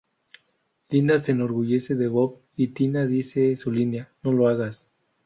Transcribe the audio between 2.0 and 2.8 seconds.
Bob y